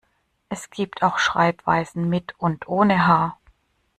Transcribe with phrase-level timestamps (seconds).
[0.49, 3.37] Es gibt auch Schreibweisen mit und ohne H.